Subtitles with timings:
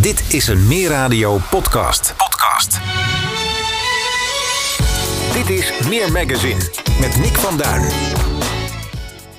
[0.00, 2.14] Dit is een Meer Radio podcast.
[2.16, 2.80] Podcast.
[5.32, 6.60] Dit is Meer Magazine
[7.00, 7.88] met Nick van Duin.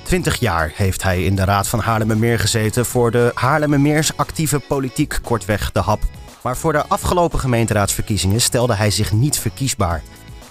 [0.02, 5.18] 20 jaar heeft hij in de Raad van Haarlemmermeer gezeten voor de Haarlemmermeers actieve politiek,
[5.22, 6.02] kortweg de HAP.
[6.42, 10.02] Maar voor de afgelopen gemeenteraadsverkiezingen stelde hij zich niet verkiesbaar.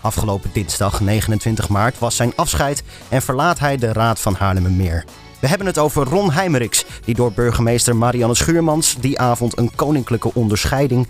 [0.01, 5.05] Afgelopen dinsdag 29 maart was zijn afscheid en verlaat hij de Raad van Haarlemmermeer.
[5.41, 10.33] We hebben het over Ron Heimeriks, die door burgemeester Marianne Schuurmans die avond een koninklijke
[10.33, 11.07] onderscheiding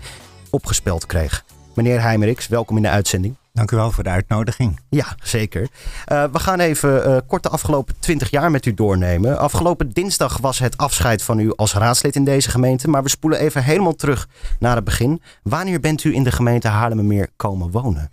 [0.50, 1.44] opgespeld kreeg.
[1.74, 3.36] Meneer Heimeriks, welkom in de uitzending.
[3.52, 4.80] Dank u wel voor de uitnodiging.
[4.88, 5.60] Ja, zeker.
[5.62, 9.38] Uh, we gaan even uh, kort de afgelopen 20 jaar met u doornemen.
[9.38, 12.88] Afgelopen dinsdag was het afscheid van u als raadslid in deze gemeente.
[12.88, 15.22] Maar we spoelen even helemaal terug naar het begin.
[15.42, 18.10] Wanneer bent u in de gemeente Haarlemmermeer komen wonen?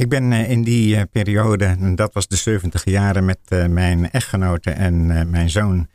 [0.00, 4.70] Ik ben uh, in die periode, en dat was de 70 jaren, met mijn echtgenote
[4.70, 5.88] en mijn zoon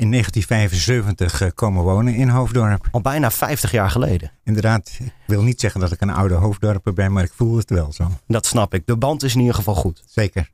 [0.00, 2.88] in 1975 eh, komen wonen in Hoofddorp.
[2.90, 4.32] Al bijna 50 jaar geleden.
[4.44, 7.70] Inderdaad, ik wil niet zeggen dat ik een oude Hoofddorper ben, maar ik voel het
[7.70, 8.10] wel zo.
[8.26, 8.86] Dat snap ik.
[8.86, 10.02] De band is in ieder geval goed.
[10.06, 10.50] Zeker.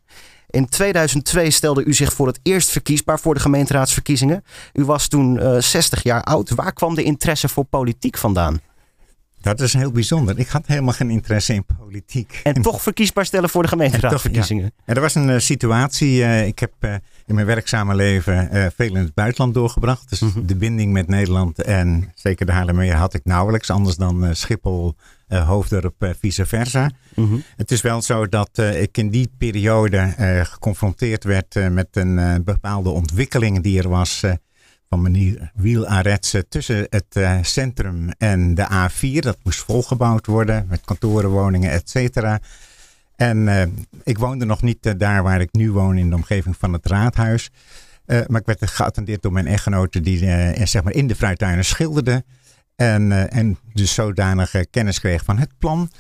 [0.50, 4.44] In 2002 stelde u zich voor het eerst verkiesbaar voor de gemeenteraadsverkiezingen.
[4.72, 6.50] U was toen uh, eh, 60 jaar oud.
[6.50, 8.60] Waar kwam de interesse voor politiek vandaan?
[9.46, 10.38] Dat is heel bijzonder.
[10.38, 12.40] Ik had helemaal geen interesse in politiek.
[12.42, 14.72] En toch verkiesbaar stellen voor de gemeenteraadsverkiezingen.
[14.86, 14.94] Ja.
[14.94, 16.18] er was een uh, situatie.
[16.18, 16.94] Uh, ik heb uh,
[17.26, 20.08] in mijn werkzame leven veel in het buitenland doorgebracht.
[20.08, 20.46] Dus mm-hmm.
[20.46, 23.70] de binding met Nederland en zeker de Haarlemmermeer had ik nauwelijks.
[23.70, 24.94] Anders dan Schiphol,
[25.28, 26.90] Hoofddorp, vice versa.
[27.14, 27.42] Mm-hmm.
[27.56, 33.62] Het is wel zo dat ik in die periode geconfronteerd werd met een bepaalde ontwikkeling
[33.62, 34.22] die er was
[34.88, 39.18] van meneer Wielaretse tussen het uh, centrum en de A4.
[39.18, 42.40] Dat moest volgebouwd worden met kantoren, woningen, et cetera.
[43.16, 43.62] En uh,
[44.02, 46.86] ik woonde nog niet uh, daar waar ik nu woon in de omgeving van het
[46.86, 47.50] raadhuis.
[48.06, 50.18] maar ik werd geattendeerd door mijn echtgenote die
[50.66, 52.24] zeg maar in de fruittuinen schilderde.
[52.76, 55.90] En, en dus zodanig kennis kreeg van het plan.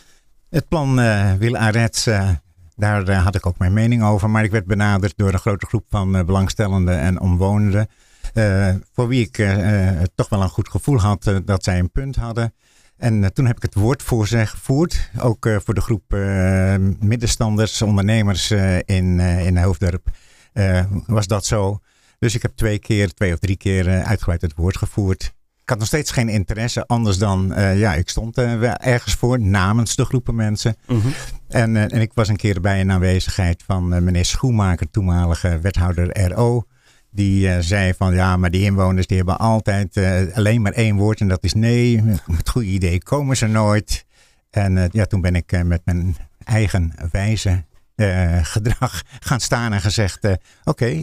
[0.50, 0.94] Het plan
[1.38, 2.40] Wielaretse,
[2.76, 4.30] daar had ik ook mijn mening over.
[4.30, 7.88] Maar ik werd benaderd door een grote groep van belangstellenden en omwonenden.
[8.36, 12.16] Uh, voor wie ik uh, toch wel een goed gevoel had dat zij een punt
[12.16, 12.54] hadden.
[12.96, 15.10] En toen heb ik het woord voor ze gevoerd.
[15.18, 16.02] Ook voor de groep
[17.00, 18.50] middenstanders, ondernemers
[18.84, 20.10] in, in Hoofddorp
[21.06, 21.78] was dat zo.
[22.18, 25.22] Dus ik heb twee keer, twee of drie keer uitgebreid het woord gevoerd.
[25.62, 30.04] Ik had nog steeds geen interesse, anders dan, ja, ik stond ergens voor namens de
[30.04, 30.76] groepen mensen.
[30.86, 31.12] Mm -hmm.
[31.48, 36.64] en, en ik was een keer bij een aanwezigheid van meneer Schoenmaker, toenmalige wethouder RO.
[37.16, 40.96] Die uh, zei van ja, maar die inwoners die hebben altijd uh, alleen maar één
[40.96, 42.02] woord en dat is nee.
[42.26, 44.06] Met goede idee komen ze nooit.
[44.50, 47.64] En uh, ja, toen ben ik met mijn eigen wijze
[48.42, 50.28] gedrag gaan staan en gezegd:
[50.64, 51.00] Oké,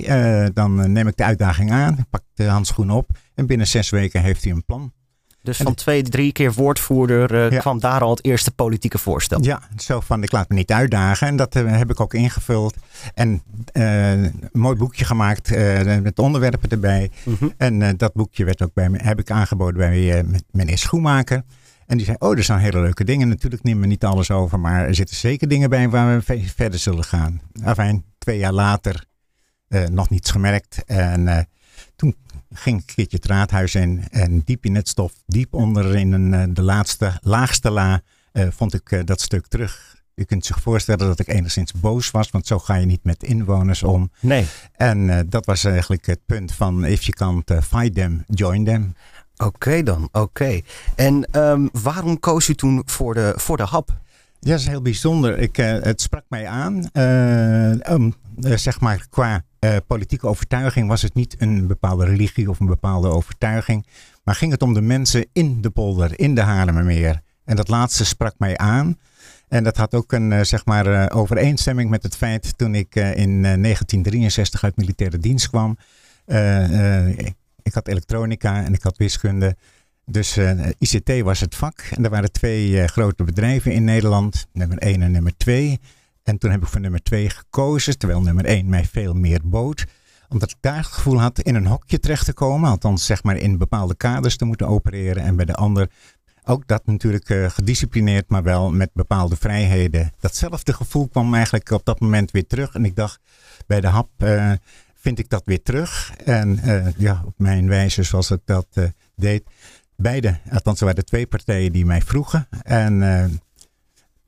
[0.53, 4.44] dan neem ik de uitdaging aan, pak de handschoen op en binnen zes weken heeft
[4.44, 4.94] hij een plan.
[5.44, 9.44] Dus van twee, drie keer woordvoerder uh, kwam daar al het eerste politieke voorstel.
[9.44, 11.28] Ja, zo van ik laat me niet uitdagen.
[11.28, 12.76] En dat uh, heb ik ook ingevuld.
[13.14, 13.42] En
[13.74, 15.50] uh, een mooi boekje gemaakt
[16.02, 17.12] met onderwerpen erbij.
[17.24, 17.54] Mm -hmm.
[17.58, 21.44] En dat boekje werd ook bij me, heb ik aangeboden bij meneer Schoenmaker.
[21.86, 23.28] En die zei, oh, er zijn hele leuke dingen.
[23.28, 26.80] Natuurlijk nemen we niet alles over, maar er zitten zeker dingen bij waar we verder
[26.80, 27.42] zullen gaan.
[27.64, 29.06] Enfin, twee jaar later
[29.92, 30.84] nog niets gemerkt.
[30.86, 31.48] En
[31.96, 32.16] toen
[32.54, 34.04] ging ik een keertje het raadhuis in.
[34.10, 38.02] En diep in het stof, diep onder in een, eh, de laatste, laagste la,
[38.34, 40.02] uh, vond ik uh, dat stuk terug.
[40.14, 43.24] Je kunt zich voorstellen dat ik enigszins boos was, want zo ga je niet met
[43.24, 44.12] inwoners om.
[44.20, 44.46] Nee.
[44.72, 48.96] En uh, dat was eigenlijk het punt van if you can't fight them, join them.
[49.38, 50.20] Oké okay dan, oké.
[50.20, 50.64] Okay.
[50.96, 54.02] En um, waarom koos u toen voor de, voor de hap?
[54.40, 55.40] Ja, dat is heel bijzonder.
[55.40, 56.90] Ik, het sprak mij aan.
[56.94, 59.44] Um, zeg maar qua
[59.88, 63.85] politieke overtuiging was het niet een bepaalde religie of een bepaalde overtuiging.
[64.24, 67.22] Maar ging het om de mensen in de polder, in de Haarlemmermeer.
[67.46, 69.00] En dat laatste sprak mij aan.
[69.47, 74.63] En dat had ook een zeg maar, overeenstemming met het feit toen ik in 1963
[74.63, 75.78] uit militaire dienst kwam.
[77.63, 79.56] ik had elektronica en ik had wiskunde.
[80.06, 81.88] Dus eh, ICT was het vak.
[81.92, 84.48] En er waren twee grote bedrijven in Nederland.
[84.54, 85.80] Nummer 1 en nummer 2.
[86.24, 87.98] En toen heb ik voor nummer 2 gekozen.
[87.98, 89.86] Terwijl nummer 1 mij veel meer bood.
[90.30, 92.70] Omdat ik daar het gevoel had in een hokje terecht te komen.
[92.70, 95.24] Althans, zeg maar in bepaalde kaders te moeten opereren.
[95.24, 95.90] En bij de ander
[96.46, 100.12] ook dat natuurlijk uh, gedisciplineerd, maar wel met bepaalde vrijheden.
[100.20, 102.74] Datzelfde gevoel kwam eigenlijk op dat moment weer terug.
[102.74, 103.19] En ik dacht,
[103.68, 104.10] bij de hap
[104.96, 106.14] vind ik dat weer terug.
[106.26, 106.60] En
[106.98, 108.68] ja, op mijn wijze zoals ik dat
[109.16, 109.44] deed
[109.96, 112.48] beide, althans er waren twee partijen die mij vroegen.
[112.62, 113.02] En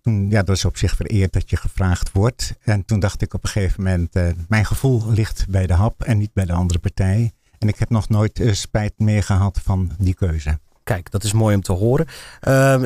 [0.05, 2.53] toen, ja, dat is op zich vereerd dat je gevraagd wordt.
[2.63, 6.03] En toen dacht ik op een gegeven moment, uh, mijn gevoel ligt bij de hap
[6.03, 7.31] en niet bij de andere partij.
[7.59, 10.59] En ik heb nog nooit uh, spijt meer gehad van die keuze.
[10.83, 12.05] Kijk, dat is mooi om te horen.
[12.47, 12.81] Uh,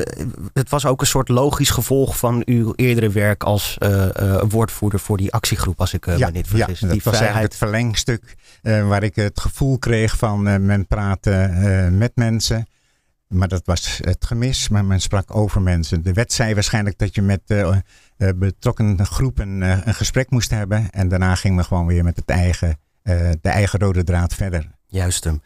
[0.52, 5.16] het was ook een soort logisch gevolg van uw eerdere werk als uh, woordvoerder voor
[5.16, 6.80] die actiegroep, als ik ja, me niet vergis.
[6.80, 11.98] Ja, dat die was eigenlijk het verlengstuk waar ik het gevoel kreeg van men praten
[11.98, 12.66] met mensen.
[13.34, 16.02] Maar dat was het gemis, maar men sprak over mensen.
[16.02, 17.42] De wet zei waarschijnlijk dat je met
[18.36, 20.90] betrokken groepen een gesprek moest hebben.
[20.90, 24.70] En daarna ging men gewoon weer met het eigen, de eigen rode draad verder.
[24.86, 25.42] Juist hem.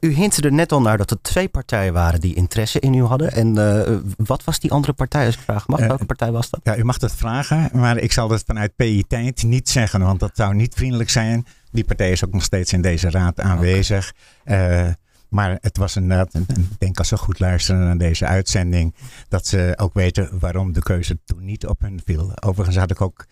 [0.00, 3.02] U hintte er net al naar dat er twee partijen waren die interesse in u
[3.02, 3.32] hadden.
[3.32, 3.54] En
[4.16, 5.80] wat was die andere partij, als ik vraag mag?
[5.80, 6.60] Welke partij was dat?
[6.62, 10.30] Ja, u mag dat vragen, maar ik zal dat vanuit PI-tijd niet zeggen, want dat
[10.34, 11.46] zou niet vriendelijk zijn.
[11.70, 14.12] Die partij is ook nog steeds in deze raad aanwezig.
[14.44, 14.96] Okay.
[15.32, 18.94] Maar het was inderdaad, ik denk als ze goed luisteren naar deze uitzending,
[19.28, 22.42] dat ze ook weten waarom de keuze toen niet op hun viel.
[22.42, 23.26] Overigens had ik ook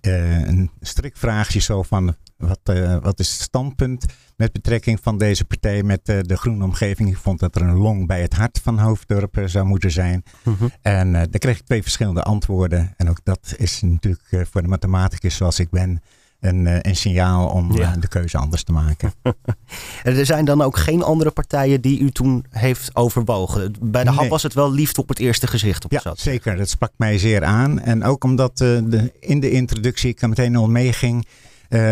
[0.00, 4.04] een strikvraagje zo van wat, uh, wat is het standpunt
[4.36, 7.08] met betrekking van deze partij met uh, de groene omgeving?
[7.08, 10.22] Ik vond dat er een long bij het hart van Hoofddorp zou moeten zijn.
[10.44, 10.70] Mm -hmm.
[10.82, 12.94] En daar kreeg ik twee verschillende antwoorden.
[12.96, 16.02] En ook dat is natuurlijk voor de mathematicus zoals ik ben
[16.40, 17.96] een, een signaal om ja.
[17.96, 19.12] de keuze anders te maken.
[20.02, 23.74] en er zijn dan ook geen andere partijen die u toen heeft overwogen.
[23.80, 24.18] Bij de nee.
[24.18, 26.18] HAP was het wel liefde op het eerste gezicht op ja, zat.
[26.18, 27.80] Zeker, dat sprak mij zeer aan.
[27.80, 31.26] En ook omdat de, in de introductie ik er meteen al meeging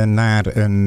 [0.04, 0.84] naar, een,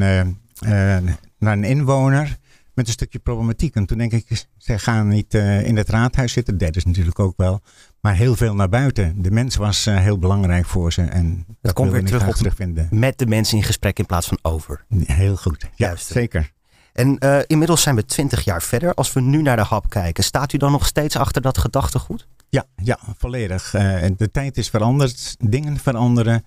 [1.38, 2.38] naar een inwoner
[2.74, 3.76] met een stukje problematiek.
[3.76, 6.58] En toen denk ik, zij gaan niet in het raadhuis zitten.
[6.58, 7.62] Dat ze natuurlijk ook wel.
[8.02, 9.22] Maar heel veel naar buiten.
[9.22, 11.02] De mens was heel belangrijk voor ze.
[11.02, 12.88] En dat, dat komt weer terug op terugvinden.
[12.92, 14.86] met de mensen in gesprek in plaats van over.
[15.06, 15.62] Heel goed.
[15.62, 16.08] Ja, Juist.
[16.08, 16.52] zeker.
[16.94, 18.94] En uh, inmiddels zijn we twintig jaar verder.
[18.94, 22.28] Als we nu naar de hap kijken, staat u dan nog steeds achter dat gedachtegoed?
[22.50, 23.74] Ja, ja volledig.
[23.74, 26.46] Uh, de tijd is veranderd, dingen veranderen.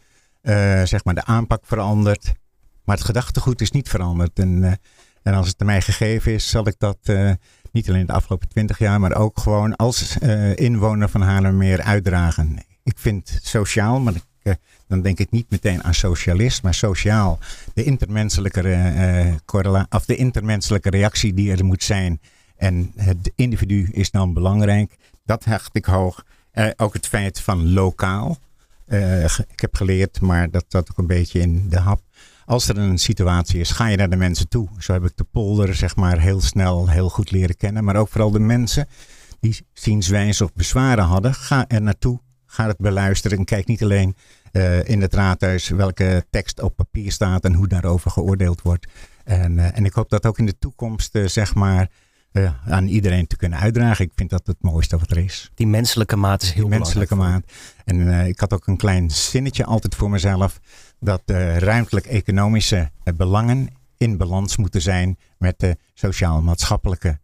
[0.85, 2.33] Zeg maar de aanpak verandert.
[2.85, 4.39] Maar het gedachtegoed is niet veranderd.
[4.39, 4.79] En,
[5.23, 6.99] en als het mij gegeven is, zal ik dat
[7.75, 10.19] niet alleen de afgelopen twintig jaar, maar ook gewoon als
[10.55, 12.59] inwoner van Haarlemmermeer uitdragen.
[12.83, 14.57] Ik vind sociaal, maar ik,
[14.89, 17.39] dan denk ik niet meteen aan socialist, maar sociaal.
[17.75, 19.41] De intermenselijke,
[19.91, 22.21] of de intermenselijke reactie die er moet zijn.
[22.57, 24.97] En het individu is dan belangrijk.
[25.25, 26.25] Dat hecht ik hoog.
[26.77, 28.39] ook het feit van lokaal.
[28.89, 32.01] Uh, ik heb geleerd, maar dat zat ook een beetje in de hap.
[32.45, 34.69] Als er een situatie is, ga je naar de mensen toe.
[34.79, 37.85] Zo heb ik de polder zeg maar heel snel, heel goed leren kennen.
[37.85, 38.89] Maar ook vooral de mensen
[39.41, 41.35] die zienswijze of bezwaren hadden.
[41.35, 43.39] Ga er naartoe, ga het beluisteren.
[43.39, 44.17] En kijk niet alleen
[44.53, 48.87] uh, in het raadhuis welke tekst op papier staat en hoe daarover geoordeeld wordt.
[49.25, 51.91] En, uh, en ik hoop dat ook in de toekomst, uh, zeg maar,
[52.35, 54.05] uh, aan iedereen te kunnen uitdragen.
[54.05, 55.51] Ik vind dat het mooiste wat er is.
[55.55, 57.43] Die menselijke maat is heel Die menselijke maat.
[57.85, 60.61] En uh, ik had ook een klein zinnetje altijd voor mezelf.
[61.01, 67.19] Dat de ruimtelijk-economische belangen in balans moeten zijn met de sociaal-maatschappelijke.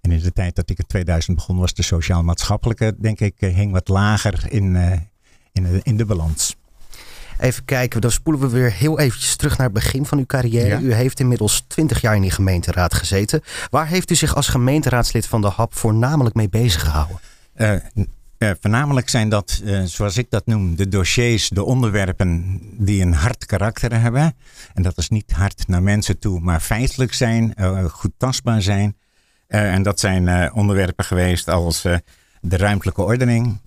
[0.00, 3.72] En in de tijd dat ik in 2000 begon was de sociaal-maatschappelijke, denk ik, hing
[3.72, 4.92] wat lager in, uh,
[5.52, 6.56] in, de, in de balans.
[7.44, 10.68] Even kijken, dan spoelen we weer heel eventjes terug naar het begin van uw carrière.
[10.68, 10.80] Ja.
[10.80, 13.42] U heeft inmiddels 20 jaar in die gemeenteraad gezeten.
[13.70, 17.18] Waar heeft u zich als gemeenteraadslid van de HAP voornamelijk mee bezig gehouden?
[17.56, 17.72] Uh,
[18.38, 23.14] uh, voornamelijk zijn dat, uh, zoals ik dat noem, de dossiers, de onderwerpen die een
[23.14, 24.36] hard karakter hebben.
[24.74, 27.54] En dat is niet hard naar mensen toe, maar feitelijk zijn,
[27.90, 28.96] goed tastbaar zijn.
[29.46, 31.82] en dat zijn onderwerpen geweest als
[32.40, 33.58] de ruimtelijke ordening,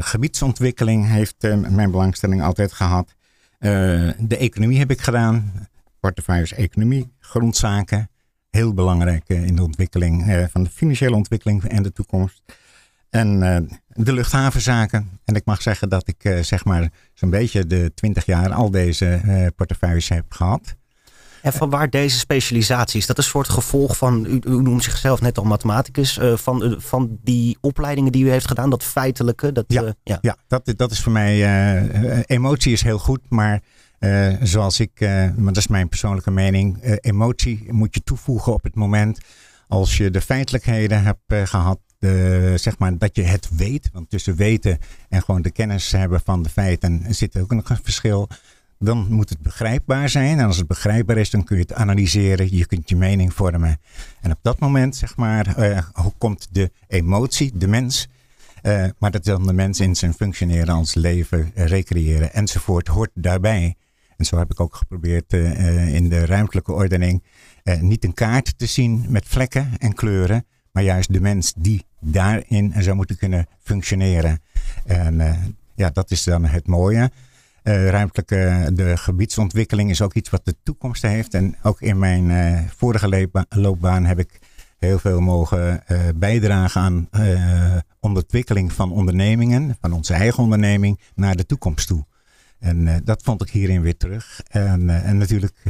[0.00, 3.14] gebiedsontwikkeling heeft uh, mijn belangstelling altijd gehad.
[3.60, 3.70] Uh,
[4.18, 5.52] de economie heb ik gedaan.
[6.00, 8.10] Portefeuilles economie, grondzaken.
[8.50, 12.42] Heel belangrijk in de ontwikkeling van de financiële ontwikkeling en de toekomst.
[13.10, 13.40] En
[13.86, 15.20] de luchthavenzaken.
[15.24, 19.20] En ik mag zeggen dat ik zeg maar zo'n beetje de twintig jaar al deze
[19.56, 20.76] portefeuilles heb gehad.
[21.42, 23.06] En van waar deze specialisatie is?
[23.06, 26.64] Dat is een soort gevolg van, u, u noemt zichzelf net al mathematicus, uh, van,
[26.64, 29.52] uh, van die opleidingen die u heeft gedaan, dat feitelijke.
[29.52, 30.18] Dat, ja, uh, ja.
[30.20, 33.60] ja dat, dat is voor mij, emotie is heel goed, maar
[34.42, 39.18] zoals ik, maar dat is mijn persoonlijke mening, emotie moet je toevoegen op het moment
[39.68, 41.78] als je de feitelijkheden hebt gehad.
[41.98, 44.78] De, zeg maar dat je het weet, want tussen weten
[45.08, 48.28] en gewoon de kennis hebben van de feiten zit ook nog een verschil
[48.78, 50.38] dan moet het begrijpbaar zijn.
[50.38, 52.56] En als het begrijpbaar is, dan kun je het analyseren.
[52.56, 53.80] Je kunt je mening vormen.
[54.20, 55.78] En op dat moment, zeg maar, uh,
[56.18, 58.08] komt de emotie, de mens.
[58.62, 63.10] Uh, maar dat dan de mens in zijn functioneren als leven, uh, recreëren enzovoort hoort
[63.14, 63.74] daarbij.
[64.16, 67.22] En zo heb ik ook geprobeerd in de ruimtelijke ordening
[67.80, 70.46] niet een kaart te zien met vlekken en kleuren.
[70.72, 74.42] Maar juist de mens die daarin zou moeten kunnen functioneren.
[74.84, 75.20] En
[75.74, 77.10] ja, dat is dan het mooie.
[77.68, 81.34] Uh, ruimtelijke de gebiedsontwikkeling is ook iets wat de toekomst heeft.
[81.34, 84.38] En ook in mijn uh, vorige loopbaan heb ik
[84.78, 85.82] heel veel mogen
[86.16, 87.08] bijdragen aan
[88.00, 92.06] ontwikkeling van ondernemingen, van onze eigen onderneming, naar de toekomst toe.
[92.58, 94.40] En dat vond ik hierin weer terug.
[94.48, 95.62] En, en natuurlijk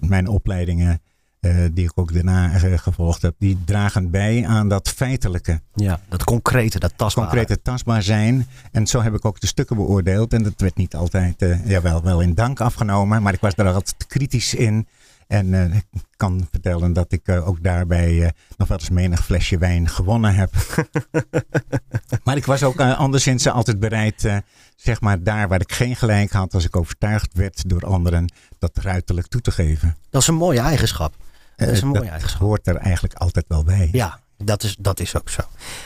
[0.00, 1.00] mijn opleidingen
[1.44, 5.60] eh, die ik ook daarna uh, gevolgd heb, die dragen bij aan dat feitelijke.
[5.74, 7.28] Ja, dat concrete, dat tastbaar.
[7.28, 8.46] Concrete, tastbaar zijn.
[8.72, 10.32] En zo heb ik ook de stukken beoordeeld.
[10.32, 13.54] En dat werd niet altijd, uh, ja, wel, wel in dank afgenomen, maar ik was
[13.54, 14.88] daar altijd kritisch in.
[15.26, 20.34] En ik kan vertellen dat ik ook daarbij nog wel eens menig flesje wijn gewonnen
[20.34, 20.50] heb.
[22.24, 24.42] maar ik was ook anderszins altijd bereid,
[24.76, 28.78] zeg maar daar waar ik geen gelijk had, als ik overtuigd werd door anderen, dat
[28.78, 29.96] ruiterlijk toe te geven.
[30.10, 31.14] Dat is een mooie eigenschap.
[31.56, 32.40] Dat is een mooie eigenschap.
[32.40, 33.88] hoort er eigenlijk altijd wel bij.
[33.92, 35.42] Ja, dat is, dat is ook zo.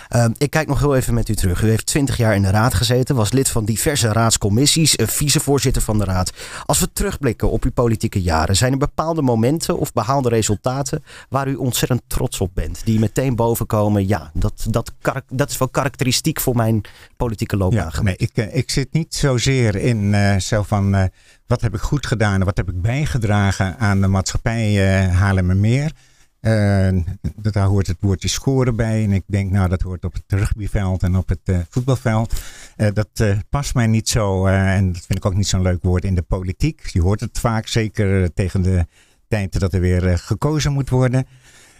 [0.08, 1.62] Ehm, ik kijk nog heel even met u terug.
[1.62, 5.82] U heeft twintig jaar in de raad gezeten, was lid van diverse raadscommissies, uh, vicevoorzitter
[5.82, 6.32] van de raad.
[6.66, 11.48] Als we terugblikken op uw politieke jaren, zijn er bepaalde momenten of behaalde resultaten waar
[11.48, 12.84] u ontzettend trots op bent?
[12.84, 14.92] Die meteen bovenkomen, ja, dat, dat,
[15.28, 16.80] dat is wel karakteristiek voor mijn
[17.16, 17.90] politieke loopbaan.
[17.94, 21.10] Ja, nee, ik, eh, ik zit niet zozeer in uh, zo van
[21.46, 25.92] wat heb ik goed gedaan en wat heb ik bijgedragen aan de maatschappij uh, Haarlemmermeer.
[26.40, 26.88] Uh,
[27.36, 29.04] daar hoort het woordje scoren bij.
[29.04, 32.40] En ik denk, nou, dat hoort op het rugbyveld en op het uh, voetbalveld.
[32.76, 34.46] Uh, dat past mij niet zo.
[34.46, 36.86] en dat vind ik ook niet zo'n leuk woord in de politiek.
[36.86, 38.86] Je hoort het vaak, zeker tegen de
[39.28, 41.26] tijd dat er weer gekozen moet worden.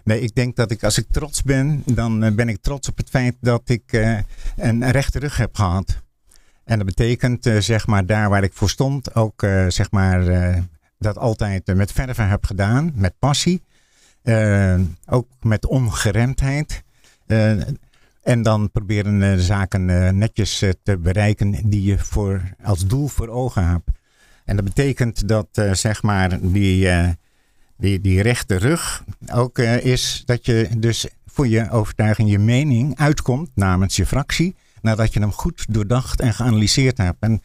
[0.05, 3.09] Nee, ik denk dat ik, als ik trots ben, dan ben ik trots op het
[3.09, 3.93] feit dat ik
[4.57, 6.03] een rechte rug heb gehad.
[6.65, 10.25] En dat betekent, zeg maar, daar waar ik voor stond, ook, zeg maar,
[10.99, 13.63] dat altijd met verven heb gedaan, met passie.
[14.29, 14.75] Uh,
[15.07, 16.83] ook met ongeremdheid.
[17.27, 17.51] Uh,
[18.23, 19.85] en dan proberen de zaken
[20.19, 23.91] netjes te bereiken die je voor, als doel voor ogen hebt.
[24.45, 26.89] En dat betekent dat zeg maar die,
[27.77, 33.51] die, die rechte rug ook is dat je dus voor je overtuiging je mening uitkomt
[33.55, 34.55] namens je fractie.
[34.83, 37.19] Nadat je hem goed doordacht en geanalyseerd hebt.
[37.21, 37.43] En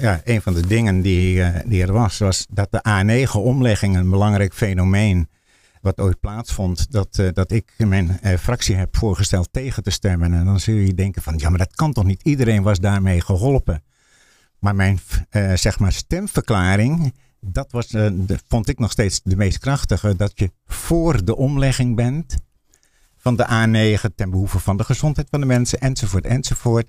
[0.00, 4.54] ja, een van de dingen die, die er was, was dat de A9-omlegging een belangrijk
[4.54, 5.28] fenomeen
[5.86, 10.34] wat ooit plaatsvond, dat, uh, dat ik mijn uh, fractie heb voorgesteld tegen te stemmen.
[10.34, 12.22] En dan zul je denken van, ja, maar dat kan toch niet?
[12.22, 13.82] Iedereen was daarmee geholpen.
[14.58, 14.98] Maar mijn
[15.30, 17.94] uh, zeg maar stemverklaring, dat was,
[18.48, 20.16] vond ik nog steeds de meest krachtige.
[20.16, 22.36] Dat je voor de omlegging bent
[23.16, 26.86] van de A9 ten behoeve van de gezondheid van de mensen, enzovoort, enzovoort.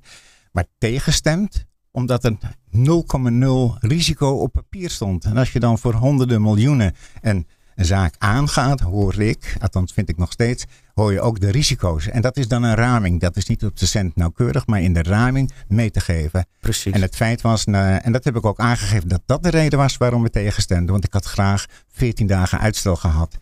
[0.51, 2.38] Maar tegenstemt omdat er
[2.72, 5.25] 0,0 risico op papier stond.
[5.25, 10.10] En als je dan voor honderden miljoenen en een zaak aangaat, hoor ik, althans vind
[10.10, 12.07] ik nog steeds, hoor je ook de risico's.
[12.07, 13.19] En dat is dan een raming.
[13.19, 16.46] Dat is niet op de cent nauwkeurig, maar in de raming mee te geven.
[16.60, 16.93] Precies.
[16.93, 19.79] En het feit was, nou, en dat heb ik ook aangegeven, dat dat de reden
[19.79, 20.91] was waarom we tegenstemden.
[20.91, 23.38] Want ik had graag 14 dagen uitstel gehad.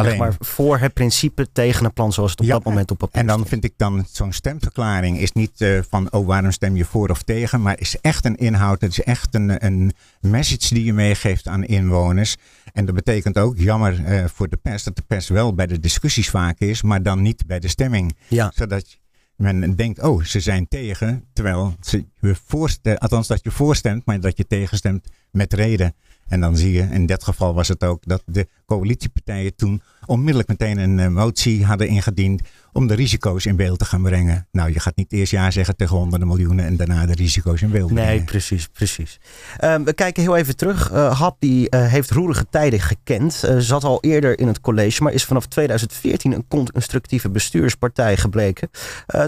[0.00, 3.20] Alleen, maar voor het principe tegen een plan zoals het op dat moment op papier
[3.20, 6.84] En dan vind ik dan zo'n stemverklaring is niet uh, van oh waarom stem je
[6.84, 8.80] voor of tegen, maar is echt een inhoud.
[8.80, 12.36] Het is echt een, een message die je meegeeft aan inwoners.
[12.72, 15.80] En dat betekent ook, jammer uh, voor de pers, dat de pers wel bij de
[15.80, 18.16] discussies vaak is, maar dan niet bij de stemming.
[18.28, 18.52] Ja.
[18.54, 18.98] Zodat
[19.36, 22.04] men denkt, oh, ze zijn tegen, terwijl ze
[22.46, 25.94] voorstemmen, althans dat je voorstemt, maar dat je tegenstemt met reden.
[26.30, 30.48] En dan zie je, in dit geval was het ook dat de coalitiepartijen toen onmiddellijk
[30.48, 34.48] meteen een eh, motie hadden ingediend om de risico's in beeld te gaan brengen.
[34.52, 37.70] Nou, je gaat niet eerst ja zeggen tegen honderden miljoenen en daarna de risico's in
[37.70, 38.14] beeld brengen.
[38.14, 39.20] Nee, precies, precies.
[39.64, 40.92] Um, we kijken heel even terug.
[40.92, 43.44] Uh, Hap die uh, heeft roerige tijden gekend.
[43.58, 48.70] Zat al eerder in het college, maar is vanaf 2014 een constructieve bestuurspartij gebleken.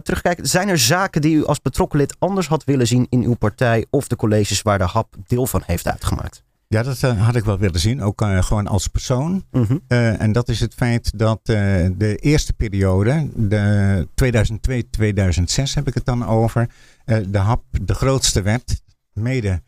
[0.03, 3.35] terugkijken, zijn er zaken die u als betrokken lid anders had willen zien in uw
[3.35, 6.43] partij of de colleges waar de Hap deel van heeft uitgemaakt?
[6.73, 9.45] Ja, dat uh, had ik wel willen zien, ook uh, gewoon als persoon.
[9.51, 9.81] Mm -hmm.
[9.89, 16.05] uh, en dat is het feit dat de eerste periode, de 2002-2006 heb ik het
[16.05, 16.69] dan over,
[17.05, 18.83] de HAP de grootste werd.
[19.13, 19.63] Mede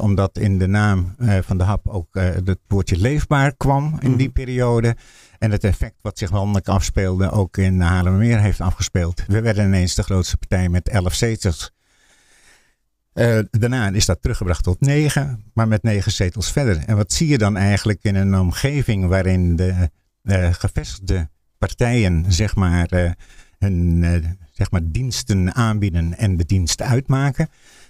[0.00, 2.08] omdat in de naam van de HAP ook
[2.44, 4.16] het woordje leefbaar kwam in mm -hmm.
[4.16, 4.96] die periode.
[5.38, 9.22] En het effect wat zich landelijk afspeelde ook in Haarlemmermeer heeft afgespeeld.
[9.26, 11.72] We werden ineens de grootste partij met 11 zetels.
[13.14, 16.78] Uh, daarna is dat teruggebracht tot negen, maar met negen zetels verder.
[16.86, 19.90] En wat zie je dan eigenlijk in een omgeving waarin de
[20.22, 21.28] uh, gevestigde
[21.58, 23.10] partijen zeg maar, uh,
[23.58, 24.04] hun
[24.52, 27.48] zeg maar diensten aanbieden en de diensten uitmaken?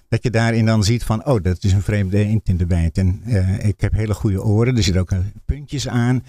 [0.08, 2.98] Dat je daarin dan ziet van, oh, dat is een vreemde eend in de bijt.
[2.98, 3.22] En
[3.62, 5.12] ik heb hele goede oren, er zitten ook
[5.44, 6.24] puntjes aan.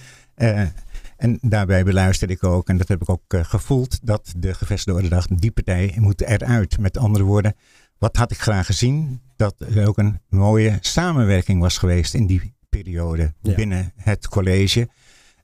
[1.18, 5.10] en daarbij beluister ik ook, en dat heb ik ook gevoeld, dat de gevestigde orde
[5.10, 6.80] dacht, die partij moet eruit.
[6.80, 7.56] Met andere woorden,
[8.04, 9.22] wat had ik graag gezien?
[9.36, 14.90] Dat er ook een mooie samenwerking was geweest in die periode binnen het college.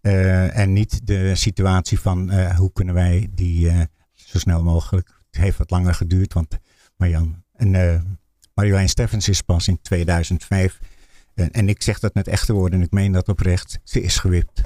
[0.02, 3.72] en niet de situatie van hoe kunnen wij die
[4.14, 5.22] zo snel mogelijk.
[5.32, 6.58] Het heeft wat langer geduurd, want
[6.98, 8.20] Marjan, en,
[8.54, 10.80] Marjolein Steffens is pas in 2005.
[11.34, 13.80] En, en ik zeg dat met echte woorden en ik meen dat oprecht.
[13.84, 14.62] Ze is gewipt.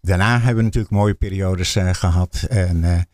[0.00, 2.42] Daarna hebben we natuurlijk mooie periodes gehad.
[2.48, 3.06] En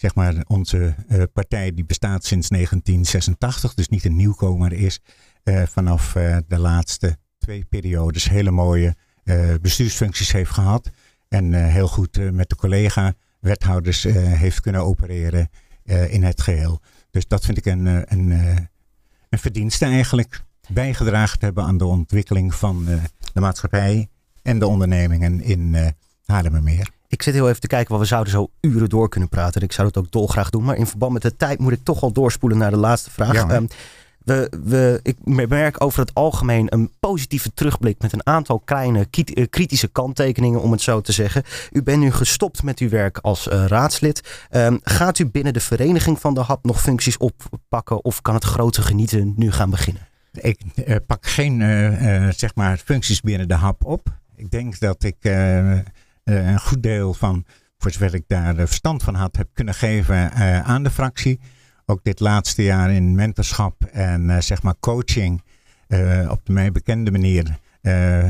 [0.00, 5.00] zeg maar, onze uh, partij die bestaat sinds 1986, dus niet een nieuwkomer is,
[5.44, 8.96] uh, vanaf uh, de laatste twee periodes hele mooie
[9.60, 10.90] bestuursfuncties heeft gehad.
[11.28, 15.48] En heel goed met de collega wethouders heeft kunnen opereren
[16.08, 16.80] in het geheel.
[17.10, 18.30] Dus dat vind ik een, een,
[19.28, 20.42] een verdienste eigenlijk.
[20.68, 22.84] Bijgedragen te hebben aan de ontwikkeling van
[23.32, 24.08] de maatschappij
[24.42, 26.90] en de ondernemingen in Haarlemmermeer.
[27.10, 29.62] Ik zit heel even te kijken, want we zouden zo uren door kunnen praten.
[29.62, 30.64] Ik zou dat ook dolgraag doen.
[30.64, 33.32] Maar in verband met de tijd moet ik toch al doorspoelen naar de laatste vraag.
[33.32, 33.68] Ja, um,
[34.24, 35.16] we, we, ik
[35.48, 40.72] merk over het algemeen een positieve terugblik met een aantal kleine eh, kritische kanttekeningen, om
[40.72, 41.42] het zo te zeggen.
[41.72, 44.46] U bent nu gestopt met uw werk als uh, raadslid.
[44.50, 48.44] Um, gaat u binnen de vereniging van de HAP nog functies oppakken of kan het
[48.44, 50.06] grote genieten nu gaan beginnen?
[50.32, 51.58] Ik uh, pak geen
[52.36, 54.18] zeg maar functies binnen de HAP op.
[54.40, 55.78] Ik denk dat ik eh,
[56.36, 57.44] een goed deel van,
[57.78, 61.40] voor zover ik daar verstand van had, heb kunnen geven eh, aan de fractie.
[61.86, 65.42] Ook dit laatste jaar in mentorschap en eh, zeg maar coaching
[66.28, 67.58] op de mij bekende manier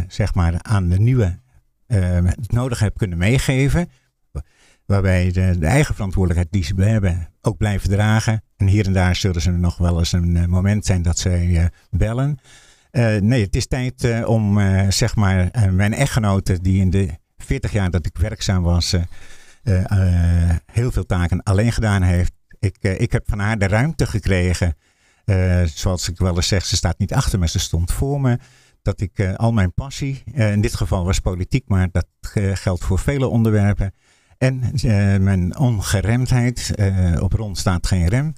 [0.09, 1.39] zeg maar aan de nieuwe
[1.87, 3.89] het nodig heb kunnen meegeven.
[4.87, 8.43] Waarbij de, eigen verantwoordelijkheid die ze hebben ook blijven dragen.
[8.57, 12.39] En hier en daar zullen ze nog wel eens een moment zijn dat zij bellen.
[13.21, 17.09] nee, het is tijd om zeg maar mijn echtgenote die in de
[17.51, 19.03] 40 jaar dat ik werkzaam was, uh,
[19.65, 22.33] uh, heel veel taken alleen gedaan heeft.
[22.59, 24.77] Ik, ik heb van haar de ruimte gekregen.
[25.65, 28.39] zoals ik wel eens zeg, ze staat niet achter me, ze stond voor me.
[28.83, 32.07] Dat ik al mijn passie, in dit geval was politiek, maar dat
[32.55, 33.95] geldt voor vele onderwerpen.
[34.39, 34.61] En
[35.23, 36.73] mijn ongeremdheid,
[37.21, 38.35] op rond staat geen rem.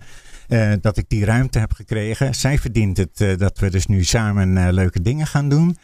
[0.81, 2.35] dat ik die ruimte heb gekregen.
[2.35, 5.77] Zij verdient het dat we dus nu samen leuke dingen gaan doen.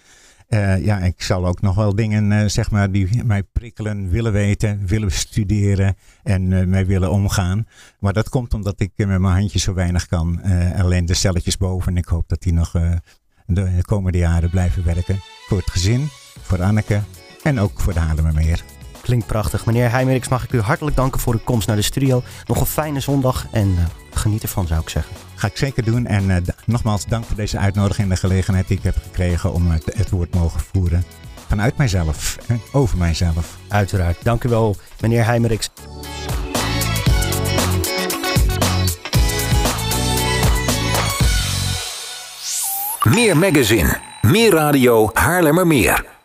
[0.48, 4.32] Uh, ja, ik zal ook nog wel dingen, uh, zeg maar, die mij prikkelen, willen
[4.32, 7.66] weten, willen studeren en uh, mee willen omgaan.
[7.98, 10.42] Maar dat komt omdat ik met mijn handjes zo weinig kan.
[10.76, 11.92] alleen de celletjes boven.
[11.92, 12.70] En ik hoop dat die nog
[13.46, 15.20] de komende jaren blijven werken.
[15.46, 16.08] Voor het gezin,
[16.40, 17.00] voor Anneke
[17.42, 18.64] en ook voor de Haarlemmermeer.
[19.02, 19.66] Klinkt prachtig.
[19.66, 22.22] Meneer Heimeriks, mag ik u hartelijk danken voor de komst naar de studio.
[22.46, 23.76] Nog een fijne zondag en
[24.10, 25.16] geniet ervan, zou ik zeggen.
[25.34, 26.06] Ga ik zeker doen.
[26.06, 29.84] En nogmaals dank voor deze uitnodiging en de gelegenheid die ik heb gekregen om het,
[29.94, 31.04] het woord mogen voeren.
[31.48, 33.56] Vanuit mijzelf, en over mijzelf.
[33.68, 34.16] Uiteraard.
[34.22, 35.70] Dank u wel, meneer Heimeriks.
[43.04, 46.17] Meer magazine, meer radio, Haarlemmermeer.